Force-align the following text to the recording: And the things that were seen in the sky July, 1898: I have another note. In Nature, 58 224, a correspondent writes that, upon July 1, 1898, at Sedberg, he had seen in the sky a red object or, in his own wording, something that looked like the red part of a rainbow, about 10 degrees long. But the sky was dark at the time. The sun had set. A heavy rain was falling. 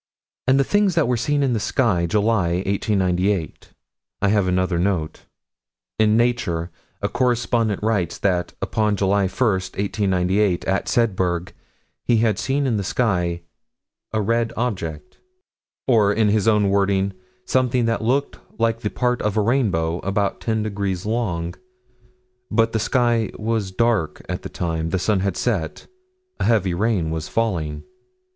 And 0.47 0.59
the 0.59 0.63
things 0.63 0.95
that 0.95 1.07
were 1.07 1.15
seen 1.15 1.43
in 1.43 1.53
the 1.53 1.59
sky 1.59 2.07
July, 2.07 2.63
1898: 2.65 3.71
I 4.23 4.29
have 4.29 4.47
another 4.47 4.79
note. 4.79 5.27
In 5.99 6.17
Nature, 6.17 6.71
58 7.01 7.07
224, 7.07 7.07
a 7.07 7.13
correspondent 7.19 7.83
writes 7.83 8.17
that, 8.17 8.53
upon 8.63 8.95
July 8.95 9.27
1, 9.27 9.27
1898, 9.29 10.65
at 10.65 10.87
Sedberg, 10.87 11.53
he 12.03 12.17
had 12.17 12.39
seen 12.39 12.65
in 12.65 12.77
the 12.77 12.83
sky 12.83 13.43
a 14.11 14.21
red 14.23 14.51
object 14.57 15.19
or, 15.85 16.11
in 16.11 16.29
his 16.29 16.47
own 16.47 16.69
wording, 16.71 17.13
something 17.45 17.85
that 17.85 18.01
looked 18.01 18.39
like 18.59 18.79
the 18.79 18.89
red 18.89 18.95
part 18.95 19.21
of 19.21 19.37
a 19.37 19.41
rainbow, 19.41 19.99
about 19.99 20.41
10 20.41 20.63
degrees 20.63 21.05
long. 21.05 21.53
But 22.49 22.71
the 22.71 22.79
sky 22.79 23.29
was 23.37 23.69
dark 23.69 24.25
at 24.27 24.41
the 24.41 24.49
time. 24.49 24.89
The 24.89 24.97
sun 24.97 25.19
had 25.19 25.37
set. 25.37 25.85
A 26.39 26.45
heavy 26.45 26.73
rain 26.73 27.11
was 27.11 27.27
falling. 27.27 27.83